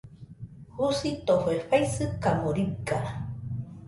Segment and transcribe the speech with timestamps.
[0.77, 2.97] Jusitofe faɨsɨkamo riga.